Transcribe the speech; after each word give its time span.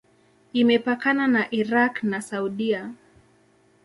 Imepakana 0.53 1.27
na 1.27 1.43
Irak 1.51 2.03
na 2.03 2.21
Saudia. 2.21 2.93